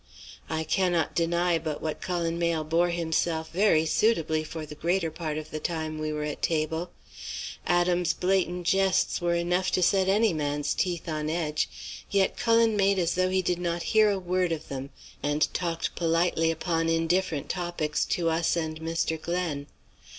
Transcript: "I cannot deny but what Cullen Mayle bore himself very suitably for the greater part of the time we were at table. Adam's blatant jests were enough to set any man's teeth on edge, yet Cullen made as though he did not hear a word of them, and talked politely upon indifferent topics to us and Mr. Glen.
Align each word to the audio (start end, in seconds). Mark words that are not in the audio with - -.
"I 0.49 0.63
cannot 0.63 1.13
deny 1.13 1.59
but 1.59 1.79
what 1.79 2.01
Cullen 2.01 2.39
Mayle 2.39 2.63
bore 2.63 2.89
himself 2.89 3.51
very 3.51 3.85
suitably 3.85 4.43
for 4.43 4.65
the 4.65 4.73
greater 4.73 5.11
part 5.11 5.37
of 5.37 5.51
the 5.51 5.59
time 5.59 5.99
we 5.99 6.11
were 6.11 6.23
at 6.23 6.41
table. 6.41 6.89
Adam's 7.67 8.11
blatant 8.11 8.65
jests 8.65 9.21
were 9.21 9.35
enough 9.35 9.69
to 9.73 9.83
set 9.83 10.07
any 10.09 10.33
man's 10.33 10.73
teeth 10.73 11.07
on 11.07 11.29
edge, 11.29 11.69
yet 12.09 12.35
Cullen 12.35 12.75
made 12.75 12.97
as 12.97 13.13
though 13.13 13.29
he 13.29 13.43
did 13.43 13.59
not 13.59 13.83
hear 13.93 14.09
a 14.09 14.17
word 14.17 14.51
of 14.51 14.69
them, 14.69 14.89
and 15.21 15.47
talked 15.53 15.95
politely 15.95 16.49
upon 16.49 16.89
indifferent 16.89 17.47
topics 17.47 18.03
to 18.05 18.27
us 18.27 18.55
and 18.55 18.81
Mr. 18.81 19.21
Glen. 19.21 19.67